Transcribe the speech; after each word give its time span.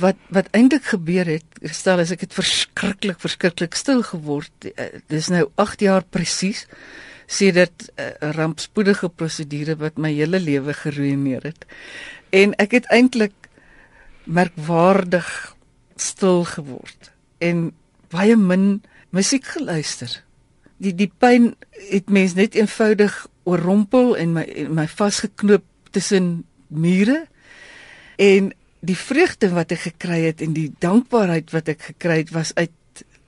wat 0.00 0.16
wat 0.28 0.48
eintlik 0.52 0.84
gebeur 0.92 1.28
het, 1.28 1.60
stel 1.72 2.02
as 2.02 2.12
ek 2.12 2.26
het 2.26 2.36
verskriklik 2.36 3.20
verskriklik 3.20 3.76
stil 3.78 4.02
geword. 4.06 4.52
Eh, 4.74 5.00
dis 5.08 5.30
nou 5.32 5.48
8 5.56 5.80
jaar 5.80 6.04
presies 6.04 6.66
sedert 7.28 7.90
eh, 7.94 8.12
'n 8.20 8.28
uh, 8.28 8.32
rampspoedige 8.32 9.08
prosedure 9.08 9.76
wat 9.76 9.98
my 9.98 10.12
hele 10.12 10.40
lewe 10.40 10.72
geruïneer 10.72 11.42
het. 11.42 11.66
En 12.30 12.54
ek 12.56 12.72
het 12.72 12.86
eintlik 12.86 13.34
merkwaardig 14.24 15.56
stil 15.96 16.44
geword 16.44 17.12
en 17.38 17.72
baie 18.08 18.36
min 18.36 18.82
musiek 19.10 19.44
geluister. 19.44 20.24
Die 20.76 20.94
die 20.94 21.12
pyn 21.18 21.54
het 21.90 22.10
mens 22.10 22.34
net 22.34 22.54
eenvoudig 22.54 23.26
oorrompel 23.44 24.16
en 24.16 24.32
my 24.32 24.42
en 24.42 24.74
my 24.74 24.86
vasgeknoop 24.88 25.64
tussen 25.90 26.44
mure 26.68 27.26
en 28.16 28.52
die 28.80 28.96
vreugde 28.96 29.50
wat 29.54 29.72
ek 29.74 29.88
gekry 29.88 30.20
het 30.28 30.42
en 30.44 30.54
die 30.54 30.70
dankbaarheid 30.82 31.50
wat 31.54 31.70
ek 31.74 31.90
gekry 31.92 32.22
het 32.22 32.34
was 32.34 32.54
uit 32.54 32.74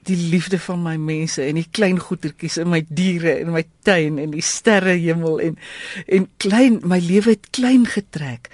die 0.09 0.17
liefde 0.17 0.57
van 0.59 0.81
my 0.81 0.95
mense 0.97 1.43
en 1.45 1.59
die 1.59 1.67
klein 1.69 1.99
goetertjies 2.01 2.57
in 2.61 2.71
my 2.71 2.81
diere 2.89 3.35
en 3.37 3.51
my 3.53 3.63
tuin 3.85 4.17
en 4.21 4.33
die 4.33 4.45
sterrehemel 4.45 5.41
en 5.45 5.59
en 6.07 6.25
klein 6.41 6.79
my 6.87 6.97
lewe 7.03 7.35
het 7.35 7.51
klein 7.53 7.85
getrek. 7.85 8.49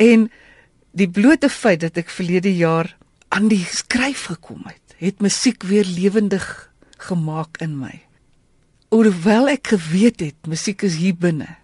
En 0.00 0.30
die 0.96 1.08
blote 1.08 1.50
feit 1.52 1.82
dat 1.84 2.00
ek 2.00 2.12
verlede 2.12 2.54
jaar 2.56 2.94
aan 3.28 3.50
die 3.52 3.64
skryf 3.68 4.30
gekom 4.32 4.64
het, 4.64 4.96
het 5.02 5.20
musiek 5.20 5.66
weer 5.68 5.84
lewendig 5.84 6.46
gemaak 7.10 7.60
in 7.60 7.76
my. 7.76 7.92
Hoewel 8.94 9.50
ek 9.52 9.74
geweet 9.74 10.22
het 10.24 10.48
musiek 10.48 10.86
is 10.86 10.96
hier 11.02 11.16
binne 11.20 11.58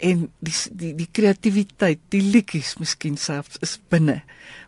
en 0.00 0.28
die 0.38 0.54
die 0.70 0.94
die 0.98 1.08
kreatiwiteit, 1.12 2.00
die 2.12 2.22
liedjies 2.22 2.76
miskien 2.78 3.16
selfs 3.16 3.60
is 3.64 3.78
binne. 3.90 4.22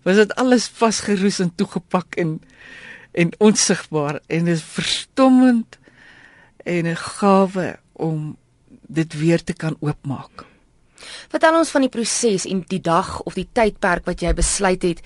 Was 0.06 0.16
dit 0.16 0.34
alles 0.40 0.68
vasgeroes 0.68 1.40
en 1.40 1.54
toegepak 1.54 2.18
en 2.22 2.40
en 3.12 3.32
onsigbaar 3.42 4.20
en 4.26 4.46
is 4.46 4.62
verstommend 4.62 5.78
en 6.64 6.86
'n 6.86 6.96
gawe 6.96 7.78
om 7.92 8.36
dit 8.86 9.18
weer 9.18 9.42
te 9.44 9.52
kan 9.52 9.76
oopmaak. 9.80 10.44
Vertel 11.28 11.58
ons 11.58 11.70
van 11.70 11.80
die 11.80 11.90
proses 11.90 12.46
en 12.46 12.64
die 12.66 12.80
dag 12.80 13.22
of 13.22 13.34
die 13.34 13.48
tydperk 13.52 14.04
wat 14.04 14.20
jy 14.20 14.34
besluit 14.34 14.82
het 14.82 15.02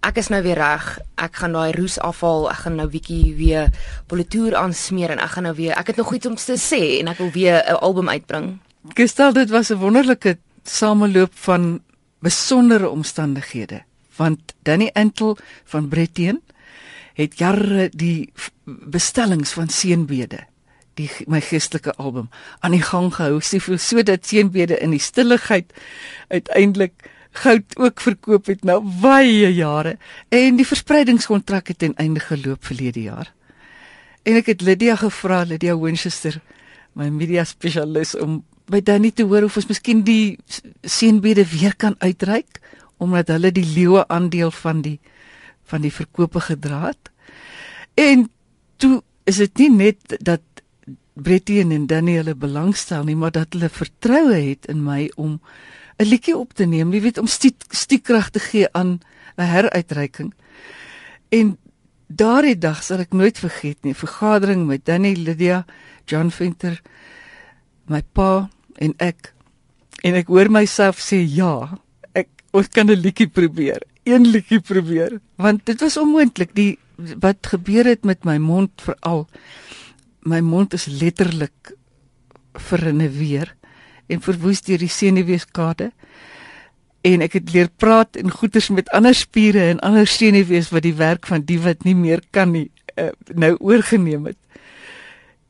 ek 0.00 0.16
is 0.16 0.30
nou 0.32 0.40
weer 0.42 0.56
reg. 0.56 0.98
Ek 1.20 1.42
gaan 1.42 1.52
daai 1.52 1.72
roes 1.76 1.98
afhaal. 2.00 2.48
Ek 2.50 2.64
gaan 2.64 2.78
nou 2.80 2.88
bietjie 2.88 3.34
weer 3.36 3.68
politoer 4.08 4.56
aansmeer 4.56 5.10
en 5.10 5.22
ek 5.22 5.36
gaan 5.36 5.48
nou 5.48 5.54
weer 5.58 5.76
ek 5.76 5.92
het 5.92 6.00
nog 6.00 6.14
iets 6.14 6.26
om 6.26 6.36
te 6.40 6.56
sê 6.60 7.00
en 7.00 7.12
ek 7.12 7.18
wil 7.18 7.30
weer 7.30 7.60
'n 7.60 7.80
album 7.80 8.08
uitbring. 8.08 8.58
Gestel 8.88 9.32
dit 9.32 9.50
was 9.50 9.68
'n 9.70 9.76
wonderlike 9.76 10.38
sameloop 10.64 11.32
van 11.34 11.82
besondere 12.18 12.88
omstandighede 12.88 13.82
want 14.16 14.54
Danny 14.62 14.90
Intel 14.92 15.36
van 15.64 15.88
Bretien 15.88 16.40
het 17.14 17.38
jare 17.38 17.88
die 17.92 18.32
bestellings 18.64 19.52
van 19.52 19.68
seënbede 19.68 20.46
die 20.94 21.10
my 21.26 21.40
geestelike 21.40 21.94
album 21.94 22.28
aan 22.60 22.70
die 22.70 22.82
gang 22.82 23.14
gehou. 23.14 23.40
Sodat 23.40 24.26
seënbede 24.26 24.78
in 24.78 24.90
die 24.90 25.00
stilligheid 25.00 25.72
uiteindelik 26.28 26.92
goud 27.30 27.76
ook 27.78 28.00
verkoop 28.00 28.46
het 28.46 28.64
na 28.64 28.80
baie 28.80 29.54
jare 29.54 29.96
en 30.28 30.56
die 30.56 30.66
verspreidingskontrak 30.66 31.68
het 31.68 31.78
ten 31.78 31.94
einde 31.94 32.20
geloop 32.20 32.64
verlede 32.64 33.02
jaar. 33.02 33.32
En 34.22 34.34
ek 34.34 34.46
het 34.46 34.60
Lydia 34.60 34.96
gevra 34.96 35.42
Lydia 35.42 35.78
Winchester 35.78 36.40
my 36.92 37.08
media 37.08 37.44
spesialis 37.44 38.16
om 38.18 38.42
by 38.70 38.80
Danny 38.82 39.10
te 39.10 39.26
hoor 39.26 39.48
of 39.48 39.56
ons 39.58 39.68
miskien 39.70 40.04
die 40.06 40.38
seënbede 40.86 41.44
weer 41.50 41.74
kan 41.76 41.96
uitreik 41.98 42.60
omdat 43.00 43.32
hulle 43.32 43.50
die 43.52 43.64
leeu 43.64 44.02
aandeel 44.06 44.52
van 44.52 44.82
die 44.84 44.98
van 45.70 45.84
die 45.84 45.92
verkope 45.94 46.40
gedra 46.42 46.80
het. 46.88 47.10
En 47.94 48.26
toe 48.82 49.02
is 49.30 49.38
dit 49.38 49.62
nie 49.62 49.70
net 49.70 50.16
dat 50.18 50.42
Brettie 51.14 51.60
en 51.62 51.86
Danny 51.86 52.16
hulle 52.18 52.34
belangstel 52.34 53.04
nie, 53.06 53.14
maar 53.14 53.30
dat 53.30 53.54
hulle 53.54 53.68
vertroue 53.70 54.34
het 54.34 54.66
in 54.72 54.82
my 54.82 55.10
om 55.16 55.40
'n 55.98 56.08
liedjie 56.08 56.36
op 56.36 56.52
te 56.54 56.64
neem, 56.64 56.92
jy 56.92 57.00
weet 57.00 57.18
om 57.18 57.26
stiekrag 57.26 58.30
te 58.30 58.40
gee 58.40 58.66
aan 58.72 59.00
'n 59.36 59.50
heruitreiking. 59.54 60.34
En 61.28 61.58
daardie 62.06 62.58
dag 62.58 62.82
sal 62.82 62.98
ek 62.98 63.12
nooit 63.12 63.38
vergeet 63.38 63.82
nie, 63.82 63.94
vergadering 63.94 64.66
met 64.66 64.84
Danny, 64.84 65.14
Lydia, 65.14 65.64
John 66.04 66.30
Venter, 66.30 66.80
my 67.86 68.02
pa 68.12 68.48
en 68.78 68.94
ek 68.98 69.34
en 70.02 70.14
ek 70.14 70.28
hoor 70.32 70.48
myself 70.50 71.00
sê 71.02 71.20
ja, 71.24 71.78
ek 72.14 72.28
ons 72.52 72.68
kan 72.68 72.90
'n 72.90 73.00
liedjie 73.00 73.28
probeer. 73.28 73.82
Een 74.04 74.26
liedjie 74.26 74.60
probeer. 74.60 75.20
Want 75.36 75.66
dit 75.66 75.80
was 75.80 75.96
onmoontlik 75.96 76.54
die 76.54 76.78
wat 77.20 77.46
gebeur 77.46 77.84
het 77.84 78.04
met 78.04 78.24
my 78.24 78.38
mond 78.38 78.70
veral 78.76 79.28
my 80.22 80.40
mond 80.40 80.74
is 80.76 80.86
letterlik 80.86 81.72
verreneweer 82.54 83.54
en 84.10 84.20
verwoes 84.20 84.62
deur 84.66 84.80
die 84.82 84.90
senuweeskade. 84.90 85.90
En 87.06 87.22
ek 87.24 87.38
het 87.38 87.52
leer 87.54 87.70
praat 87.80 88.18
en 88.20 88.30
goeters 88.30 88.68
met 88.74 88.90
ander 88.96 89.14
spiere 89.16 89.70
en 89.70 89.80
ander 89.86 90.06
senuwees 90.06 90.68
wat 90.74 90.84
die 90.84 90.96
werk 90.98 91.28
van 91.30 91.46
die 91.46 91.60
wat 91.62 91.86
nie 91.88 91.96
meer 91.96 92.20
kan 92.30 92.52
nie 92.52 92.68
uh, 92.98 93.08
nou 93.32 93.54
oorgeneem 93.56 94.28
het. 94.28 94.38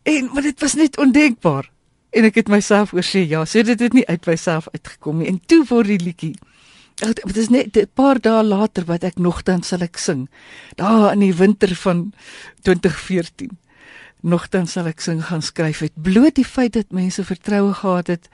En 0.06 0.30
maar 0.32 0.46
dit 0.46 0.60
was 0.60 0.76
net 0.78 0.98
ondenkbaar 0.98 1.70
en 2.10 2.24
ek 2.24 2.34
het 2.34 2.48
myself 2.48 2.92
oorsê 2.92 3.26
ja, 3.28 3.44
so 3.44 3.62
dit 3.62 3.80
het 3.80 3.92
nie 3.92 4.06
uit 4.06 4.26
myself 4.26 4.68
uitgekom 4.72 5.18
nie. 5.18 5.28
En 5.28 5.40
toe 5.46 5.64
word 5.68 5.86
die 5.86 5.98
liedjie 5.98 6.34
dit 7.00 7.36
is 7.36 7.48
net 7.48 7.76
'n 7.76 7.88
paar 7.94 8.20
dae 8.20 8.42
later 8.44 8.84
wat 8.84 9.04
ek 9.04 9.18
nogtans 9.18 9.68
sal 9.68 9.80
ek 9.80 9.96
sing. 9.96 10.28
Daar 10.76 11.12
in 11.12 11.20
die 11.20 11.34
winter 11.34 11.74
van 11.74 12.12
2014. 12.62 13.58
Nogtans 14.20 14.72
sal 14.72 14.86
ek 14.86 15.00
sing 15.00 15.22
gaan 15.24 15.42
skryf 15.42 15.78
het 15.78 15.92
bloot 15.94 16.34
die 16.34 16.44
feit 16.44 16.72
dat 16.72 16.92
mense 16.92 17.24
vertroue 17.24 17.72
gehad 17.72 18.06
het. 18.06 18.28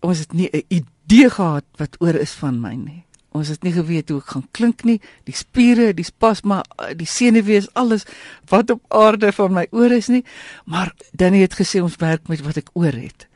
Ons 0.00 0.18
het 0.18 0.32
nie 0.32 0.50
'n 0.52 0.64
idee 0.68 1.30
gehad 1.30 1.64
wat 1.76 1.96
oor 2.00 2.14
is 2.14 2.32
van 2.32 2.60
my 2.60 2.74
nie. 2.74 3.04
Ons 3.30 3.48
het 3.52 3.62
nie 3.62 3.72
geweet 3.72 4.10
hoe 4.10 4.18
ek 4.18 4.32
gaan 4.34 4.46
klink 4.56 4.84
nie. 4.88 4.98
Die 5.28 5.36
spiere, 5.36 5.92
die 5.94 6.06
spasma, 6.06 6.62
die 6.98 7.06
senuwees, 7.06 7.68
alles 7.78 8.06
wat 8.50 8.72
op 8.74 8.82
aarde 8.88 9.30
van 9.32 9.54
my 9.54 9.66
oor 9.70 9.94
is 9.94 10.10
nie. 10.10 10.24
Maar 10.66 10.92
Danny 11.12 11.44
het 11.44 11.54
gesê 11.58 11.82
ons 11.82 11.98
werk 12.02 12.26
met 12.28 12.42
wat 12.46 12.58
ek 12.64 12.72
oor 12.74 12.96
het. 12.96 13.29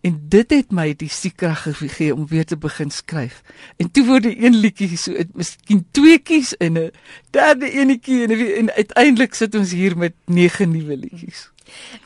En 0.00 0.18
dit 0.28 0.50
het 0.50 0.72
my 0.72 0.94
die 0.94 1.10
siekrag 1.10 1.62
gegee 1.62 2.14
om 2.14 2.26
weer 2.26 2.44
te 2.44 2.56
begin 2.56 2.90
skryf. 2.90 3.42
En 3.76 3.90
toe 3.90 4.04
word 4.06 4.22
die 4.22 4.36
een 4.44 4.56
liedjie 4.56 4.96
so, 4.96 5.14
miskien 5.34 5.86
tweeetjies 5.90 6.56
en 6.56 6.78
'n 6.78 6.90
derde 7.30 7.70
enetjie 7.70 8.22
en, 8.24 8.32
en 8.62 8.72
uiteindelik 8.72 9.34
sit 9.34 9.54
ons 9.54 9.70
hier 9.70 9.96
met 9.96 10.14
nege 10.26 10.64
nuwe 10.64 10.96
liedjies. 10.96 11.50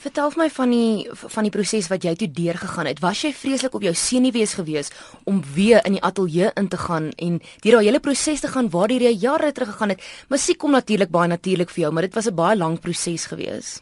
Vertel 0.03 0.33
my 0.37 0.49
van 0.51 0.73
die 0.75 1.09
van 1.13 1.47
die 1.47 1.53
proses 1.55 1.89
wat 1.93 2.05
jy 2.07 2.15
toe 2.19 2.29
deurgegaan 2.35 2.89
het. 2.91 3.03
Was 3.03 3.23
jy 3.23 3.33
vreeslik 3.37 3.75
op 3.79 3.85
jou 3.87 3.95
senuwees 3.95 4.57
gewees 4.59 4.91
om 5.25 5.43
weer 5.55 5.85
in 5.87 5.99
die 5.99 6.03
ateljee 6.03 6.51
in 6.59 6.69
te 6.69 6.81
gaan 6.81 7.11
en 7.17 7.39
deur 7.63 7.79
daai 7.79 7.87
hele 7.87 8.03
proses 8.03 8.43
te 8.43 8.51
gaan 8.51 8.71
waar 8.71 8.91
jy 8.91 9.15
jare 9.15 9.53
terug 9.53 9.73
gegaan 9.73 9.95
het? 9.95 10.03
Musiek 10.29 10.59
kom 10.59 10.75
natuurlik 10.75 11.11
baie 11.11 11.29
natuurlik 11.29 11.71
vir 11.71 11.85
jou, 11.85 11.93
maar 11.93 12.03
dit 12.03 12.15
was 12.15 12.27
'n 12.27 12.35
baie 12.35 12.57
lang 12.57 12.81
proses 12.81 13.27
gewees. 13.27 13.81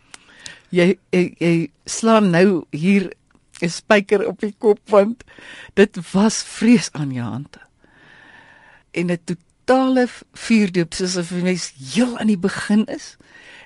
Jy, 0.70 0.98
jy 1.10 1.34
jy 1.38 1.70
slaan 1.84 2.30
nou 2.30 2.64
hier 2.70 3.10
'n 3.62 3.68
spyker 3.68 4.26
op 4.26 4.40
die 4.40 4.54
kop 4.58 4.80
want 4.90 5.24
dit 5.74 5.98
was 6.12 6.42
vrees 6.42 6.88
aan 6.92 7.12
jou 7.12 7.26
hande. 7.26 7.60
En 8.90 9.10
'n 9.10 9.18
totale 9.24 10.08
vuurdoop 10.32 10.94
soos 10.94 11.16
of 11.16 11.30
jy 11.30 11.42
mens 11.42 11.72
heel 11.94 12.18
aan 12.18 12.26
die 12.26 12.38
begin 12.38 12.86
is 12.86 13.16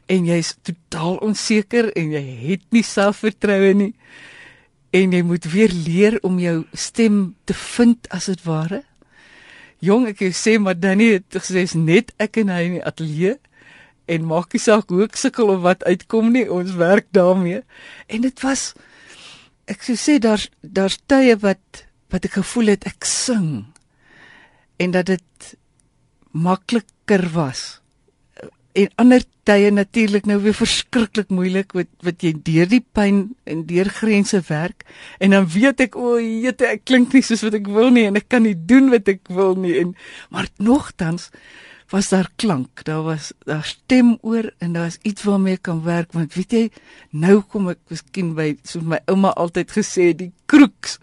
en 0.07 0.25
jy's 0.25 0.57
totaal 0.63 1.17
onseker 1.17 1.93
en 1.97 2.11
jy 2.13 2.25
het 2.49 2.65
nie 2.71 2.83
selfvertroue 2.83 3.75
nie 3.75 3.95
en 4.95 5.13
jy 5.13 5.23
moet 5.27 5.45
weer 5.51 5.73
leer 5.73 6.19
om 6.23 6.39
jou 6.39 6.65
stem 6.73 7.35
te 7.45 7.55
vind 7.55 8.07
as 8.15 8.29
dit 8.31 8.43
ware. 8.47 8.85
Jong, 9.83 10.07
ek 10.13 10.23
sê 10.37 10.55
maar 10.63 10.79
Danny 10.79 11.17
het 11.17 11.35
gesê 11.35 11.65
is 11.67 11.75
net 11.75 12.13
ek 12.23 12.39
en 12.45 12.53
hy 12.53 12.61
in 12.69 12.77
die 12.79 12.85
ateljee 12.87 13.35
en 14.07 14.27
maak 14.29 14.53
nie 14.55 14.63
saak 14.63 14.93
hoe 14.93 15.07
ek 15.09 15.19
sukkel 15.19 15.51
of 15.57 15.65
wat 15.65 15.85
uitkom 15.89 16.31
nie, 16.35 16.45
ons 16.53 16.77
werk 16.79 17.09
daarmee. 17.17 17.63
En 18.07 18.25
dit 18.25 18.45
was 18.45 18.73
ek 19.71 19.85
sou 19.87 19.97
sê 19.99 20.19
daar's 20.23 20.49
daar's 20.61 20.99
tye 21.09 21.37
wat 21.41 21.85
wat 22.13 22.27
ek 22.29 22.39
gevoel 22.41 22.75
het 22.75 22.87
ek 22.89 23.07
sing 23.09 23.65
en 24.79 24.93
dat 24.95 25.07
dit 25.07 25.55
makliker 26.35 27.29
was. 27.35 27.81
En 28.75 28.91
ander 28.99 29.23
tye 29.47 29.71
natuurlik 29.71 30.27
nou 30.27 30.41
weer 30.43 30.57
verskriklik 30.57 31.31
moeilik 31.31 31.75
wat 31.79 31.91
wat 32.07 32.25
jy 32.27 32.33
deur 32.47 32.71
die 32.71 32.83
pyn 32.83 33.21
en 33.47 33.67
deur 33.69 33.91
grense 34.01 34.41
werk 34.49 34.83
en 35.23 35.37
dan 35.37 35.47
weet 35.47 35.85
ek 35.87 35.99
o, 36.01 36.17
jete, 36.19 36.73
ek 36.75 36.83
klink 36.89 37.15
nie 37.15 37.23
soos 37.23 37.45
wat 37.47 37.55
ek 37.61 37.71
wil 37.71 37.93
nie 37.95 38.09
en 38.09 38.19
ek 38.19 38.27
kan 38.33 38.43
nie 38.43 38.57
doen 38.57 38.91
wat 38.95 39.09
ek 39.13 39.23
wil 39.31 39.55
nie. 39.55 39.77
En 39.83 39.95
maar 40.35 40.51
nogtans 40.59 41.31
was 41.93 42.09
daar 42.09 42.31
klank, 42.37 42.85
daar 42.85 43.03
was 43.03 43.33
daar 43.45 43.65
stem 43.65 44.19
oor 44.23 44.53
en 44.59 44.73
daar 44.73 44.87
is 44.87 44.99
iets 45.03 45.23
waarmee 45.23 45.59
ek 45.59 45.67
kan 45.69 45.83
werk 45.85 46.13
want 46.13 46.35
weet 46.35 46.53
jy 46.53 46.65
nou 47.11 47.41
kom 47.43 47.69
ek 47.73 47.81
miskien 47.93 48.33
by 48.35 48.55
soos 48.63 48.87
my 48.89 49.03
ouma 49.11 49.35
altyd 49.37 49.73
gesê 49.77 50.13
die 50.17 50.33
kroeks 50.51 50.99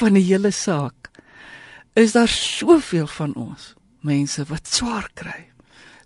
van 0.00 0.18
die 0.18 0.26
hele 0.28 0.52
saak 0.52 1.08
is 1.98 2.12
daar 2.12 2.28
soveel 2.28 3.06
van 3.06 3.34
ons 3.34 3.74
mense 4.06 4.44
wat 4.48 4.68
swaar 4.70 5.08
kry. 5.18 5.48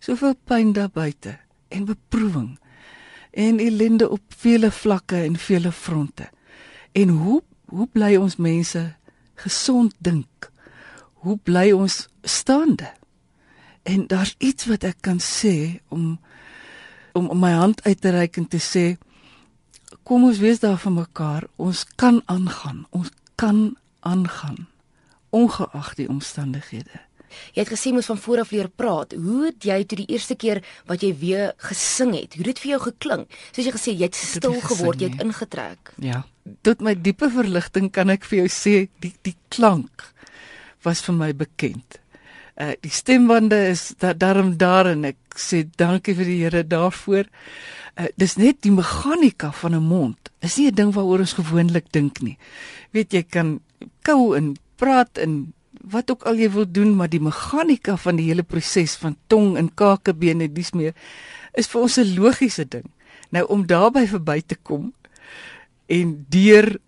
Soveel 0.01 0.35
pyn 0.49 0.73
daar 0.73 0.91
buite 0.91 1.37
en 1.69 1.85
beproewing 1.85 2.57
en 3.33 3.61
ellende 3.61 4.09
op 4.11 4.23
vele 4.43 4.71
vlakke 4.71 5.23
en 5.25 5.37
vele 5.37 5.73
fronte. 5.73 6.29
En 6.93 7.09
hoe 7.09 7.43
hoe 7.73 7.87
bly 7.89 8.17
ons 8.17 8.37
mense 8.37 8.81
gesond 9.35 9.95
dink? 9.99 10.51
Hoe 11.25 11.39
bly 11.39 11.71
ons 11.73 12.09
staande? 12.23 12.91
En 13.83 14.07
daar's 14.07 14.35
iets 14.39 14.67
wat 14.71 14.85
ek 14.85 15.01
kan 15.01 15.21
sê 15.21 15.81
om 15.89 16.19
om, 17.13 17.29
om 17.29 17.39
my 17.39 17.53
hand 17.53 17.83
uit 17.85 18.01
te 18.01 18.11
reik 18.11 18.39
en 18.41 18.49
te 18.49 18.61
sê 18.63 18.97
kom 20.09 20.25
ons 20.25 20.39
wees 20.41 20.63
daar 20.63 20.79
vir 20.81 20.95
mekaar. 20.97 21.47
Ons 21.61 21.85
kan 22.01 22.23
aangaan. 22.33 22.87
Ons 22.91 23.11
kan 23.37 23.75
aangaan 24.01 24.67
ongeag 25.33 25.95
die 25.97 26.09
omstandighede. 26.13 27.01
Jy 27.57 27.63
het 27.63 27.71
gesê 27.73 27.93
mos 27.97 28.11
van 28.11 28.19
voor 28.21 28.43
af 28.43 28.51
leer 28.53 28.69
praat. 28.69 29.15
Hoe 29.17 29.47
het 29.47 29.65
jy 29.65 29.79
toe 29.89 29.99
die 30.03 30.11
eerste 30.13 30.37
keer 30.37 30.61
wat 30.91 31.01
jy 31.05 31.15
weer 31.17 31.55
gesing 31.65 32.13
het, 32.13 32.37
hoe 32.37 32.45
dit 32.51 32.61
vir 32.61 32.75
jou 32.75 32.81
geklink? 32.91 33.39
Soos 33.55 33.69
jy 33.69 33.73
gesê 33.73 33.95
jy 33.97 34.11
het 34.11 34.19
stil 34.19 34.59
geword, 34.61 35.01
jy 35.01 35.09
het 35.15 35.25
ingetrek. 35.25 35.95
Ja. 36.05 36.23
Tot 36.67 36.85
my 36.85 36.93
diepe 36.99 37.31
verligting 37.33 37.89
kan 37.95 38.13
ek 38.13 38.29
vir 38.29 38.43
jou 38.43 38.53
sê 38.53 38.75
die 39.01 39.15
die 39.25 39.37
klank 39.49 40.05
was 40.85 41.01
vir 41.07 41.17
my 41.17 41.31
bekend. 41.33 42.02
Uh 42.63 42.77
die 42.85 42.93
stembande 42.95 43.59
is 43.73 43.95
da, 43.99 44.13
daarom 44.15 44.57
daar 44.57 44.87
en 44.93 45.05
ek 45.09 45.39
sê 45.41 45.65
dankie 45.81 46.15
vir 46.15 46.29
die 46.29 46.41
Here 46.45 46.63
daarvoor. 46.63 47.27
Uh 47.99 48.11
dis 48.21 48.37
net 48.39 48.61
die 48.63 48.75
meganika 48.75 49.51
van 49.63 49.75
'n 49.75 49.83
mond. 49.83 50.31
Is 50.41 50.57
nie 50.57 50.71
'n 50.71 50.75
ding 50.75 50.93
waaroor 50.95 51.25
ons 51.27 51.39
gewoonlik 51.41 51.91
dink 51.91 52.21
nie. 52.23 52.39
Weet 52.93 53.13
jy 53.13 53.23
kan 53.23 53.61
kou 54.03 54.37
en 54.37 54.57
praat 54.77 55.19
en 55.19 55.53
wat 55.83 56.11
ook 56.11 56.23
al 56.23 56.39
jy 56.39 56.51
wil 56.51 56.67
doen, 56.71 56.95
maar 56.97 57.09
die 57.09 57.21
meganika 57.21 57.97
van 57.97 58.17
die 58.17 58.27
hele 58.31 58.43
proses 58.43 58.95
van 58.95 59.17
tong 59.27 59.57
en 59.57 59.75
kakebene 59.75 60.53
dis 60.53 60.73
meer 60.73 60.95
is 61.55 61.67
vir 61.67 61.81
ons 61.83 61.99
'n 61.99 62.15
logiese 62.15 62.65
ding. 62.65 62.87
Nou 63.31 63.45
om 63.49 63.67
daarby 63.67 64.07
verby 64.07 64.43
te 64.47 64.57
kom 64.63 64.93
en 65.87 66.27
deur 66.29 66.79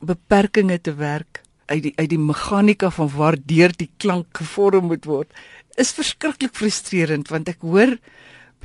beperkings 0.00 0.82
te 0.82 0.94
werk 0.94 1.45
uit 1.66 1.82
die 1.82 1.94
uit 1.96 2.10
die 2.10 2.18
meganika 2.18 2.90
van 2.90 3.10
waar 3.14 3.36
deur 3.36 3.72
die 3.76 3.90
klank 3.96 4.26
gevorm 4.32 4.90
moet 4.92 5.04
word 5.04 5.28
is 5.76 5.92
verskriklik 5.92 6.54
frustrerend 6.54 7.30
want 7.32 7.48
ek 7.48 7.60
hoor 7.60 7.96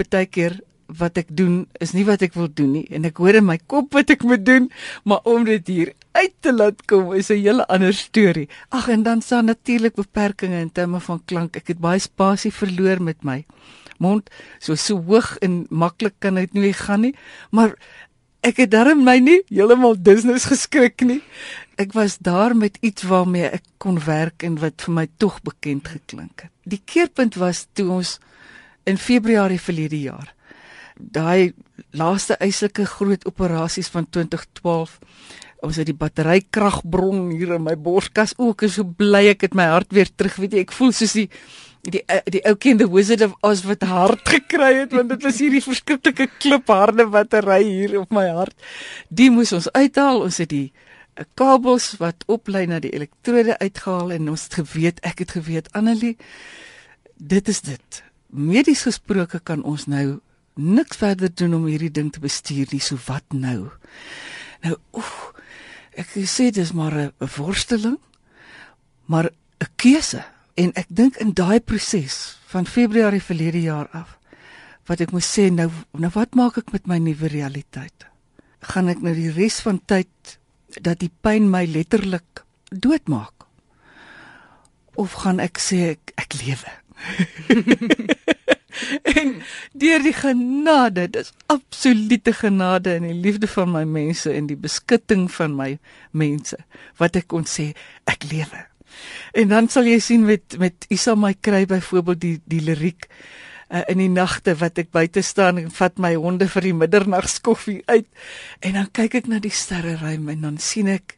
baie 0.01 0.25
keer 0.25 0.59
wat 1.00 1.18
ek 1.18 1.30
doen 1.30 1.68
is 1.80 1.94
nie 1.94 2.03
wat 2.07 2.24
ek 2.25 2.33
wil 2.36 2.50
doen 2.50 2.71
nie 2.77 2.86
en 2.92 3.06
ek 3.07 3.19
hoor 3.21 3.38
in 3.39 3.48
my 3.48 3.57
kop 3.71 3.94
wat 3.94 4.09
ek 4.09 4.24
moet 4.27 4.44
doen 4.45 4.69
maar 5.06 5.21
om 5.30 5.45
dit 5.48 5.68
hier 5.68 5.94
uit 6.12 6.33
te 6.44 6.51
laat 6.53 6.81
kom 6.88 7.13
is 7.13 7.30
'n 7.30 7.39
hele 7.39 7.65
ander 7.68 7.94
storie. 7.94 8.50
Ag 8.69 8.89
en 8.89 9.03
dan 9.03 9.21
staan 9.21 9.45
natuurlik 9.45 9.95
beperkings 9.95 10.62
in 10.62 10.71
terme 10.71 11.00
van 11.00 11.21
klank. 11.25 11.56
Ek 11.56 11.68
het 11.68 11.80
baie 11.80 12.00
spasie 12.00 12.51
verloor 12.51 13.01
met 13.01 13.24
my 13.24 13.45
mond. 13.98 14.30
So 14.59 14.75
so 14.75 15.01
hoog 15.01 15.38
en 15.42 15.65
maklik 15.69 16.13
kan 16.19 16.36
dit 16.36 16.53
nie 16.53 16.74
gaan 16.74 17.01
nie, 17.01 17.15
maar 17.51 17.75
ek 18.42 18.57
het 18.57 18.71
darm 18.71 19.03
my 19.03 19.19
nie 19.19 19.42
heeltemal 19.50 19.95
business 20.01 20.45
geskrik 20.45 21.01
nie. 21.01 21.21
Ek 21.81 21.95
was 21.98 22.19
daar 22.22 22.54
met 22.56 22.78
iets 22.86 23.07
waarmee 23.10 23.48
ek 23.57 23.63
kon 23.81 23.98
werk 24.06 24.44
en 24.45 24.60
wat 24.62 24.86
vir 24.86 24.94
my 25.00 25.07
tog 25.18 25.39
bekend 25.42 25.88
geklink 25.89 26.45
het. 26.45 26.54
Die 26.69 26.81
keerpunt 26.86 27.39
was 27.42 27.66
toe 27.74 27.88
ons 27.98 28.19
in 28.86 29.01
Februarie 29.01 29.60
verlede 29.62 29.98
jaar 30.01 30.30
daai 31.10 31.54
laaste 31.98 32.38
eislike 32.39 32.86
groot 32.86 33.25
operasies 33.25 33.89
van 33.92 34.07
2012 34.10 35.00
ons 35.62 35.78
het 35.78 35.88
die 35.89 35.98
batterykragbron 35.98 37.30
hier 37.33 37.56
in 37.57 37.66
my 37.66 37.75
borskas 37.78 38.34
ook 38.38 38.66
is 38.68 38.77
so 38.77 38.86
bly 38.86 39.27
ek 39.34 39.48
het 39.48 39.57
my 39.57 39.68
hart 39.72 39.92
weer 39.94 40.10
terug 40.10 40.39
weet 40.42 40.57
jy 40.57 40.66
ek 40.66 40.75
voel 40.75 40.94
soos 40.95 41.16
die 41.18 41.27
die 41.81 42.04
die 42.34 42.44
ou 42.45 42.56
kind 42.62 42.81
the 42.81 42.89
wizard 42.89 43.24
of 43.25 43.34
Oz 43.48 43.63
wat 43.66 43.86
hart 43.89 44.22
gekry 44.30 44.74
het 44.84 44.94
want 44.94 45.10
dit 45.13 45.25
was 45.25 45.42
hierdie 45.42 45.63
verskriklike 45.66 46.30
klipharde 46.38 47.07
battery 47.10 47.63
hier 47.66 48.00
op 48.04 48.13
my 48.13 48.27
hart 48.30 48.57
die 49.10 49.31
moes 49.34 49.54
ons 49.57 49.69
uithaal 49.74 50.22
ons 50.27 50.42
het 50.44 50.51
die 50.54 50.69
eh, 50.69 50.90
kabels 51.36 51.98
wat 52.00 52.24
oplei 52.28 52.66
na 52.66 52.80
die 52.80 52.94
elektrode 52.94 53.58
uitgehaal 53.60 54.12
en 54.12 54.30
ons 54.30 54.44
het 54.44 54.54
geweet 54.62 55.00
ek 55.06 55.19
het 55.25 55.31
geweet 55.31 55.72
Annelie 55.74 56.18
dit 57.18 57.48
is 57.48 57.62
dit 57.62 58.04
medies 58.31 58.86
gesproke 58.88 59.40
kan 59.44 59.63
ons 59.63 59.86
nou 59.92 60.22
niks 60.56 60.98
verder 60.98 61.31
doen 61.34 61.54
om 61.60 61.68
hierdie 61.69 61.92
ding 61.92 62.12
te 62.12 62.19
bestuur 62.19 62.72
nie. 62.72 62.81
So 62.84 63.00
wat 63.08 63.36
nou? 63.36 63.72
Nou, 64.63 64.75
oef, 64.98 65.31
ek 65.98 66.16
sê 66.30 66.52
dis 66.52 66.72
maar 66.74 66.94
'n 66.94 67.13
worsteling, 67.38 68.00
maar 69.06 69.31
'n 69.60 69.68
keuse. 69.75 70.24
En 70.56 70.72
ek 70.75 70.88
dink 70.90 71.16
in 71.16 71.34
daai 71.34 71.60
proses 71.60 72.38
van 72.46 72.66
Februarie 72.66 73.22
verlede 73.22 73.62
jaar 73.62 73.88
af 73.92 74.18
wat 74.86 75.00
ek 75.00 75.12
moet 75.12 75.24
sê 75.24 75.52
nou 75.52 75.69
nou 75.92 76.12
wat 76.13 76.36
maak 76.36 76.58
ek 76.58 76.72
met 76.72 76.88
my 76.88 76.98
nuwe 76.98 77.28
realiteit? 77.28 78.08
Gaan 78.60 78.90
ek 78.90 79.02
nou 79.02 79.13
die 79.13 79.31
res 79.31 79.62
van 79.62 79.81
tyd 79.86 80.40
dat 80.79 81.01
die 81.03 81.12
pyn 81.21 81.50
my 81.51 81.65
letterlik 81.65 82.44
doodmaak? 82.69 83.47
Of 85.00 85.23
gaan 85.23 85.39
ek 85.44 85.59
sê 85.59 85.95
ek, 85.95 86.13
ek 86.19 86.38
lewe? 86.41 86.71
en 89.18 89.33
deur 89.73 90.03
die 90.03 90.15
genade, 90.15 91.07
dis 91.12 91.31
absolute 91.51 92.33
genade 92.33 92.95
en 92.97 93.07
die 93.09 93.18
liefde 93.18 93.50
van 93.51 93.71
my 93.73 93.83
mense 93.88 94.31
en 94.31 94.47
die 94.50 94.59
beskutting 94.59 95.27
van 95.31 95.56
my 95.57 95.71
mense 96.12 96.59
wat 97.01 97.17
ek 97.19 97.29
kon 97.33 97.47
sê 97.50 97.71
ek 98.09 98.27
lewe. 98.31 98.65
En 99.38 99.51
dan 99.51 99.69
sal 99.71 99.88
jy 99.88 100.00
sien 100.03 100.25
met 100.27 100.57
met 100.59 100.88
Isa 100.91 101.15
my 101.15 101.33
kry 101.39 101.63
byvoorbeeld 101.69 102.21
die 102.21 102.38
die 102.51 102.63
liriek 102.63 103.07
uh, 103.71 103.83
in 103.88 104.01
die 104.03 104.12
nagte 104.12 104.56
wat 104.59 104.77
ek 104.81 104.91
buite 104.91 105.23
staan 105.25 105.62
en 105.62 105.71
vat 105.71 105.97
my 106.01 106.13
honde 106.15 106.47
vir 106.51 106.68
die 106.69 106.75
middernagskoffie 106.77 107.81
uit 107.88 108.07
en 108.62 108.77
dan 108.79 108.91
kyk 108.91 109.21
ek 109.23 109.31
na 109.31 109.39
die 109.44 109.53
sterreruim 109.53 110.29
en 110.29 110.47
dan 110.50 110.59
sien 110.62 110.91
ek 110.91 111.18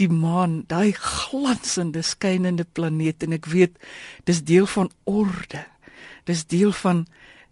die 0.00 0.08
maan, 0.08 0.62
daai 0.68 0.94
glansende 0.96 2.00
skynende 2.06 2.64
planeet 2.64 3.26
en 3.26 3.36
ek 3.36 3.50
weet 3.52 3.76
dis 4.28 4.40
deel 4.48 4.68
van 4.70 4.88
orde 5.04 5.66
dis 6.28 6.46
deel 6.46 6.72
van 6.72 7.04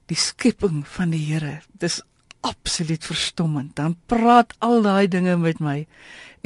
die 0.09 0.19
skepping 0.19 0.85
van 0.89 1.13
die 1.13 1.25
Here. 1.29 1.59
Dis 1.81 2.01
absoluut 2.47 3.05
verstommend. 3.05 3.75
Dan 3.77 3.97
praat 4.09 4.55
al 4.65 4.83
daai 4.87 5.09
dinge 5.11 5.37
met 5.37 5.61
my 5.61 5.83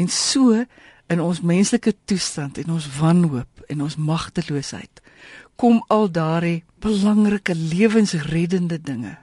en 0.01 0.09
so 0.09 0.65
in 1.13 1.21
ons 1.21 1.43
menslike 1.45 1.93
toestand 2.09 2.59
en 2.63 2.73
ons 2.73 2.89
wanhoop 2.99 3.67
en 3.69 3.83
ons 3.85 3.97
magteloosheid 4.01 5.03
kom 5.61 5.83
al 5.93 6.09
daai 6.09 6.63
belangrike 6.83 7.55
lewensreddende 7.55 8.81
dinge 8.83 9.17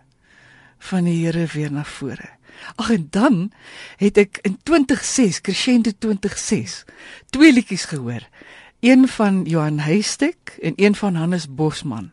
van 0.90 1.08
die 1.10 1.18
Here 1.26 1.46
weer 1.52 1.72
na 1.72 1.84
vore. 1.84 2.30
Ag 2.80 2.92
en 2.92 3.08
dan 3.12 3.52
het 4.00 4.18
ek 4.20 4.40
in 4.48 4.56
2006, 4.64 5.42
Crescendo 5.44 5.92
2006, 5.92 6.84
twee 7.32 7.54
liedjies 7.54 7.86
gehoor. 7.92 8.24
Een 8.80 9.08
van 9.12 9.44
Johan 9.44 9.80
Heistek 9.84 10.56
en 10.64 10.74
een 10.76 10.96
van 10.96 11.16
Hannes 11.20 11.48
Bosman. 11.52 12.12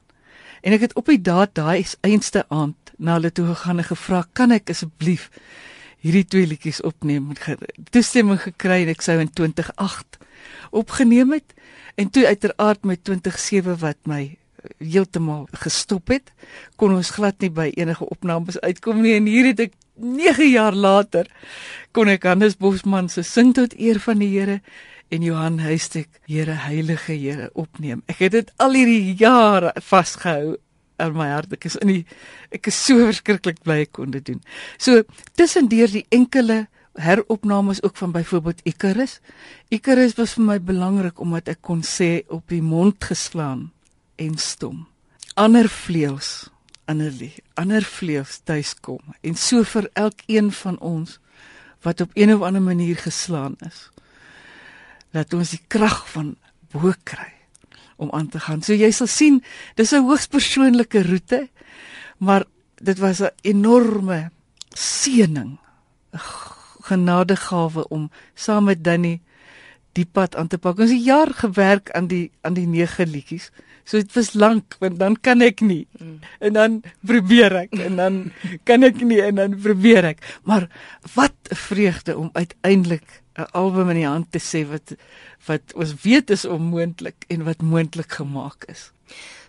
En 0.66 0.74
ek 0.74 0.88
het 0.88 0.96
op 0.98 1.06
die 1.10 1.20
daad 1.22 1.54
daai 1.54 1.86
einste 2.02 2.42
aand 2.48 2.94
na 2.98 3.18
hulle 3.18 3.30
toe 3.30 3.46
gegaan 3.46 3.78
en 3.78 3.90
gevra, 3.90 4.26
"Kan 4.32 4.50
ek 4.50 4.70
asseblief 4.70 5.30
hierdie 6.02 6.24
twee 6.24 6.46
liedjies 6.46 6.82
opneem?" 6.82 7.32
Toestemming 7.90 8.40
gekry 8.42 8.82
en 8.82 8.88
ek 8.88 9.00
sou 9.00 9.18
in 9.20 9.30
2008 9.30 10.18
opgeneem 10.70 11.32
het 11.32 11.54
en 11.94 12.10
toe 12.10 12.26
uiteraard 12.26 12.84
met 12.84 13.04
207 13.04 13.78
wat 13.78 13.96
my 14.04 14.36
heeltemal 14.82 15.46
gestop 15.62 16.12
het, 16.12 16.32
kon 16.76 16.94
ons 16.96 17.14
glad 17.16 17.38
nie 17.40 17.50
by 17.50 17.70
enige 17.76 18.06
opnames 18.08 18.60
uitkom 18.60 19.02
nie 19.02 19.16
en 19.16 19.30
hier 19.30 19.50
het 19.52 19.66
ek 19.68 19.74
9 19.96 20.50
jaar 20.50 20.76
later 20.76 21.28
kon 21.96 22.10
ek 22.12 22.26
Hannes 22.28 22.58
Bosman 22.60 23.08
se 23.08 23.24
sing 23.24 23.54
tot 23.56 23.74
eer 23.80 24.00
van 24.04 24.20
die 24.20 24.28
Here 24.34 24.60
en 25.08 25.22
Johan 25.22 25.60
Huystek, 25.62 26.08
Here 26.26 26.56
Heilige 26.66 27.14
Here 27.14 27.50
opneem. 27.54 28.02
Ek 28.10 28.20
het 28.26 28.34
dit 28.34 28.50
al 28.60 28.74
hierdie 28.76 29.14
jare 29.16 29.72
vasgehou 29.80 30.56
in 31.00 31.16
my 31.16 31.28
hart. 31.30 31.54
Ek 31.56 31.68
is 31.68 31.78
in 31.80 31.92
die 31.92 32.02
ek 32.54 32.68
is 32.72 32.78
so 32.78 33.06
verskriklik 33.06 33.62
bly 33.64 33.84
ek 33.86 33.94
kon 33.96 34.12
dit 34.14 34.24
doen. 34.26 34.42
So 34.78 35.04
tussendeur 35.38 35.92
die 35.92 36.06
enkele 36.14 36.66
heropnames 36.96 37.82
ook 37.84 37.96
van 38.00 38.12
byvoorbeeld 38.12 38.64
Icarus. 38.64 39.20
Icarus 39.68 40.16
was 40.16 40.36
vir 40.36 40.46
my 40.48 40.58
belangrik 40.60 41.20
omdat 41.20 41.52
ek 41.52 41.62
kon 41.64 41.84
sê 41.84 42.26
op 42.32 42.48
die 42.52 42.64
mond 42.64 43.04
geslaan 43.04 43.70
en 44.16 44.36
stom. 44.38 44.86
Ander 45.34 45.68
vleuels 45.68 46.48
Annelie, 46.86 47.34
ander 47.58 47.82
vleuels 47.82 48.38
tuiskom 48.46 49.14
en 49.26 49.34
so 49.34 49.66
vir 49.66 49.88
elkeen 49.98 50.52
van 50.54 50.76
ons 50.78 51.16
wat 51.82 52.00
op 52.04 52.12
een 52.14 52.30
of 52.34 52.44
ander 52.46 52.62
manier 52.62 52.98
geslaan 53.00 53.56
is 53.66 53.88
dat 55.16 55.34
ons 55.34 55.50
die 55.56 55.62
krag 55.66 56.04
van 56.12 56.36
bo 56.70 56.92
kry 57.02 57.32
om 57.96 58.12
aan 58.14 58.28
te 58.28 58.38
gaan. 58.38 58.62
So 58.62 58.76
jy 58.76 58.92
sal 58.92 59.10
sien, 59.10 59.42
dis 59.74 59.92
'n 59.92 60.06
hoogs 60.06 60.28
persoonlike 60.30 61.02
roete, 61.02 61.48
maar 62.18 62.44
dit 62.78 62.98
was 62.98 63.20
'n 63.20 63.34
enorme 63.42 64.30
seëning, 64.70 65.58
genadegawe 66.86 67.88
om 67.88 68.10
saam 68.34 68.64
met 68.64 68.84
Danny 68.84 69.20
die 69.96 70.06
pad 70.06 70.36
aan 70.36 70.50
te 70.52 70.58
pak. 70.60 70.78
Ons 70.78 70.92
het 70.92 71.04
jaar 71.04 71.32
gewerk 71.34 71.90
aan 71.96 72.08
die 72.10 72.30
aan 72.46 72.56
die 72.56 72.66
nege 72.68 73.06
liedjies. 73.08 73.50
So 73.86 74.02
dit 74.02 74.12
was 74.16 74.32
lank 74.34 74.76
want 74.82 74.98
dan 74.98 75.16
kan 75.16 75.44
ek 75.44 75.62
nie. 75.64 75.86
En 76.40 76.56
dan 76.56 76.80
probeer 77.06 77.54
ek 77.64 77.76
en 77.86 78.00
dan 78.00 78.18
kan 78.68 78.86
ek 78.86 79.00
nie 79.00 79.20
en 79.22 79.38
dan 79.40 79.54
probeer 79.62 80.12
ek. 80.12 80.24
Maar 80.44 80.68
wat 81.14 81.36
'n 81.50 81.54
vreugde 81.54 82.16
om 82.16 82.30
uiteindelik 82.32 83.22
'n 83.38 83.50
album 83.52 83.90
in 83.90 84.02
die 84.02 84.06
hand 84.06 84.32
te 84.32 84.40
sê 84.40 84.66
wat 84.68 84.96
wat 85.46 85.74
ons 85.74 85.94
weet 86.02 86.30
is 86.30 86.44
onmoontlik 86.44 87.24
en 87.28 87.44
wat 87.44 87.62
moontlik 87.62 88.12
gemaak 88.12 88.64
is. 88.66 88.90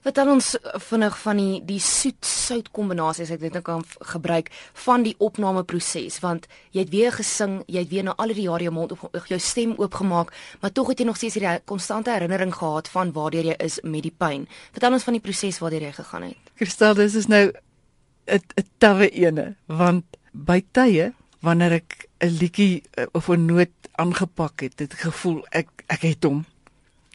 Vertel 0.07 0.29
ons 0.31 0.53
vinnig 0.87 1.15
van 1.19 1.39
die 1.41 1.55
die 1.67 1.81
soet-sout 1.83 2.69
kombinasies 2.71 3.33
ek 3.33 3.41
dit 3.41 3.55
nou 3.57 3.61
kan 3.65 3.81
gebruik 4.13 4.47
van 4.85 5.03
die 5.03 5.17
opnameproses 5.19 6.21
want 6.23 6.45
jy 6.71 6.85
het 6.85 6.93
weer 6.93 7.11
gesing, 7.11 7.57
jy 7.67 7.83
het 7.83 7.91
weer 7.91 8.05
na 8.07 8.13
al 8.15 8.31
die 8.31 8.45
jare 8.45 8.69
jou 8.69 8.71
mond 8.71 8.93
op 8.95 9.27
jou 9.27 9.39
stem 9.43 9.73
oopgemaak, 9.75 10.31
maar 10.61 10.71
tog 10.71 10.93
het 10.93 11.03
jy 11.03 11.09
nog 11.09 11.19
steeds 11.19 11.35
hierdie 11.35 11.59
konstante 11.67 12.13
herinnering 12.15 12.55
gehad 12.55 12.87
van 12.93 13.11
waartoe 13.11 13.43
jy 13.49 13.59
is 13.67 13.81
met 13.83 14.07
die 14.07 14.15
pyn. 14.15 14.47
Vertel 14.77 14.95
ons 14.95 15.09
van 15.09 15.19
die 15.19 15.23
proses 15.27 15.59
waartoe 15.59 15.83
jy 15.89 15.93
gegaan 15.99 16.29
het. 16.29 16.51
Kristal, 16.55 16.95
dis 16.95 17.19
is 17.19 17.27
nou 17.27 17.51
'n 17.51 18.39
'n 18.55 18.67
tawwe 18.79 19.11
ene 19.11 19.55
want 19.67 20.05
by 20.31 20.63
tye 20.71 21.11
wanneer 21.41 21.83
ek 21.83 22.07
'n 22.23 22.31
liedjie 22.39 22.83
eh, 22.95 23.07
of 23.11 23.27
'n 23.27 23.45
noot 23.45 23.75
aangepak 23.99 24.61
het, 24.61 24.79
het 24.79 24.93
ek 24.93 24.99
gevoel 25.11 25.43
ek 25.51 25.67
ek 25.87 26.01
het 26.01 26.23
hom. 26.23 26.45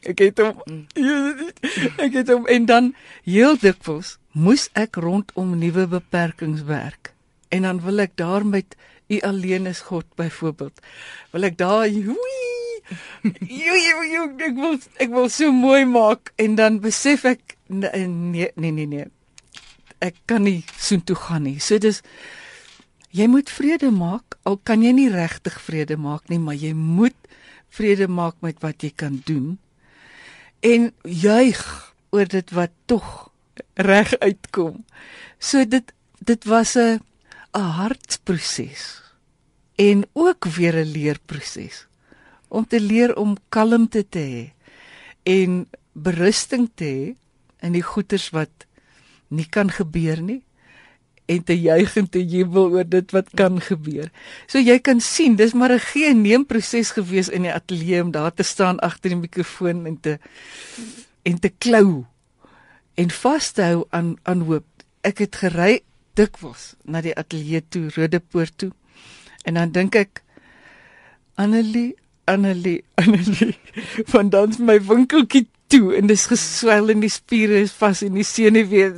Ek 0.03 0.19
het 0.19 0.39
hom. 0.39 0.87
Ek 2.05 2.17
het 2.17 2.31
hom 2.33 2.47
en 2.51 2.67
dan 2.67 2.93
heel 3.25 3.57
dikwels 3.61 4.17
moes 4.33 4.69
ek 4.79 4.97
rondom 4.97 5.55
nuwe 5.61 5.87
beperkings 5.87 6.65
werk. 6.67 7.13
En 7.53 7.69
dan 7.69 7.83
wil 7.85 8.01
ek 8.03 8.17
daar 8.17 8.47
met 8.47 8.77
u 9.13 9.21
alleen 9.21 9.69
is 9.69 9.85
God 9.93 10.09
byvoorbeeld. 10.17 10.81
Wil 11.33 11.51
ek 11.51 11.59
daar 11.61 11.87
Jy 13.47 13.75
jy 13.79 14.23
ek 14.49 14.57
wil 14.59 14.79
ek 15.01 15.11
wil 15.13 15.29
so 15.31 15.53
mooi 15.55 15.85
maak 15.89 16.33
en 16.41 16.57
dan 16.59 16.81
besef 16.83 17.25
ek 17.29 17.57
nee 17.69 18.51
nee 18.57 18.73
nee 18.73 18.87
nee. 18.87 19.07
Ek 20.03 20.17
kan 20.27 20.43
nie 20.49 20.65
soontoe 20.81 21.17
gaan 21.17 21.47
nie. 21.47 21.59
So 21.63 21.79
dis 21.79 22.03
jy 23.15 23.29
moet 23.31 23.53
vrede 23.53 23.93
maak 23.95 24.39
al 24.49 24.59
kan 24.59 24.83
jy 24.83 24.93
nie 24.97 25.11
regtig 25.13 25.61
vrede 25.63 25.97
maak 26.01 26.27
nie, 26.33 26.41
maar 26.43 26.59
jy 26.59 26.73
moet 26.75 27.17
vrede 27.73 28.09
maak 28.11 28.41
met 28.43 28.59
wat 28.65 28.83
jy 28.83 28.91
kan 28.97 29.21
doen 29.29 29.61
en 30.63 30.93
juig 31.03 31.61
oor 32.15 32.29
dit 32.31 32.51
wat 32.55 32.71
tog 32.87 33.09
reg 33.75 34.15
uitkom. 34.23 34.85
So 35.39 35.65
dit 35.67 35.93
dit 36.23 36.45
was 36.45 36.77
'n 36.77 37.03
'n 37.53 37.71
hartproses 37.79 39.03
en 39.75 40.05
ook 40.13 40.45
weer 40.45 40.75
'n 40.75 40.93
leerproses 40.93 41.87
om 42.49 42.67
te 42.67 42.81
leer 42.81 43.17
om 43.17 43.37
kalmte 43.49 44.09
te 44.09 44.19
hê 44.19 44.45
en 45.23 45.69
berusting 45.93 46.71
te 46.75 46.85
hê 46.85 47.15
in 47.61 47.73
die 47.73 47.83
goeters 47.83 48.31
wat 48.31 48.67
nie 49.29 49.49
kan 49.49 49.71
gebeur 49.71 50.21
nie 50.21 50.43
en 51.27 51.45
te 51.45 51.55
juig 51.61 51.97
en 51.97 52.09
te 52.09 52.23
jubel 52.27 52.71
oor 52.77 52.89
dit 52.89 53.11
wat 53.15 53.29
kan 53.39 53.61
gebeur. 53.61 54.11
So 54.47 54.59
jy 54.59 54.79
kan 54.79 55.01
sien, 55.01 55.37
dis 55.37 55.55
maar 55.55 55.73
'n 55.73 55.79
geen 55.79 56.23
neem 56.23 56.47
proses 56.47 56.91
gewees 56.91 57.29
in 57.29 57.43
die 57.43 57.53
ateljee 57.53 58.03
om 58.03 58.11
daar 58.11 58.35
te 58.35 58.43
staan 58.43 58.79
agter 58.81 59.11
die 59.11 59.19
mikrofoon 59.19 59.87
en 59.87 60.01
te 60.01 60.19
en 61.23 61.39
te 61.39 61.49
klou 61.59 62.05
en 62.95 63.11
vashou 63.11 63.85
aan 63.91 64.17
aan 64.23 64.41
hoop. 64.41 64.67
Ek 65.01 65.19
het 65.19 65.37
gery 65.37 65.81
dikwels 66.15 66.75
na 66.85 67.01
die 67.01 67.15
ateljee 67.17 67.63
toe, 67.69 67.91
Rodepoort 67.95 68.59
toe. 68.59 68.73
En 69.45 69.55
dan 69.55 69.73
dink 69.73 69.95
ek 69.95 70.23
Annelie, 71.35 71.97
Annelie, 72.25 72.85
Annelie, 72.95 73.57
van 74.13 74.31
dans 74.31 74.59
my 74.59 74.79
winkeltjie 74.81 75.49
toe 75.73 75.95
en 75.97 76.07
dis 76.11 76.27
geswel 76.29 76.93
en 76.93 77.01
die 77.01 77.11
spiere 77.13 77.63
is 77.65 77.73
vas 77.73 78.03
en 78.05 78.19
die 78.19 78.27
senuwee 78.27 78.91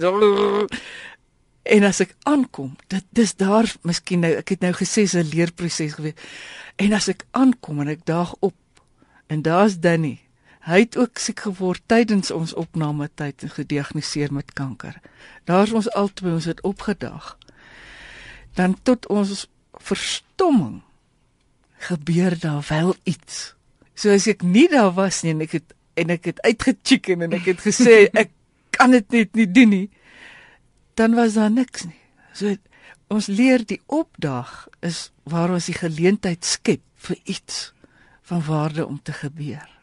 En 1.65 1.87
as 1.89 2.03
ek 2.05 2.13
aankom, 2.29 2.75
dit 2.93 3.05
dis 3.17 3.33
daar 3.41 3.69
miskien 3.89 4.21
nou, 4.21 4.33
ek 4.37 4.53
het 4.55 4.61
nou 4.61 4.73
gesê 4.77 5.07
'n 5.09 5.31
leerproses 5.33 5.97
gewees. 5.97 6.15
En 6.77 6.93
as 6.93 7.09
ek 7.09 7.25
aankom 7.31 7.81
en 7.81 7.89
ek 7.89 8.05
daag 8.05 8.35
op 8.41 8.55
en 9.27 9.43
daar's 9.43 9.81
Danny. 9.81 10.21
Hy 10.61 10.79
het 10.79 10.97
ook 10.97 11.19
siek 11.19 11.41
geword 11.41 11.83
tydens 11.87 12.31
ons 12.31 12.55
opname 12.55 13.11
tyd 13.15 13.43
en 13.43 13.51
gediagnoseer 13.51 14.33
met 14.33 14.53
kanker. 14.53 15.01
Daar's 15.45 15.73
ons 15.73 15.91
albei 15.93 16.33
ons 16.33 16.45
het 16.45 16.61
opgedag. 16.61 17.39
Dan 18.55 18.77
tot 18.83 19.07
ons 19.07 19.49
verstomming 19.73 20.83
gebeur 21.77 22.39
daar 22.39 22.65
wel 22.69 22.95
iets. 23.03 23.55
So 23.95 24.13
as 24.13 24.27
ek 24.27 24.43
nie 24.43 24.69
daar 24.69 24.93
was 24.93 25.23
nie 25.23 25.35
en 25.35 25.41
ek 25.41 25.53
het 25.53 25.75
en 25.95 26.11
ek 26.11 26.25
het 26.25 26.41
uitgechicken 26.43 27.23
en 27.23 27.33
ek 27.33 27.45
het 27.45 27.61
gesê 27.61 28.09
ek 28.23 28.31
kan 28.71 28.91
dit 28.91 29.11
net 29.11 29.35
nie 29.35 29.51
doen 29.51 29.69
nie 29.69 29.89
dan 30.95 31.15
was 31.15 31.35
daar 31.35 31.51
niks 31.51 31.85
nie. 31.85 32.01
So 32.33 32.57
ons 33.13 33.27
leer 33.27 33.63
die 33.67 33.81
opdag 33.87 34.67
is 34.81 35.11
waar 35.29 35.53
ons 35.55 35.69
die 35.71 35.77
geleentheid 35.77 36.45
skep 36.45 36.83
vir 37.07 37.19
iets 37.25 37.73
van 38.25 38.43
waarde 38.47 38.87
om 38.87 39.03
te 39.03 39.13
gebeur. 39.13 39.74